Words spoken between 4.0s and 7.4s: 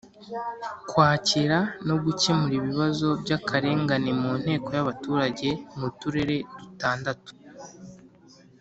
mu nteko y’abaturage mu turere dutandatu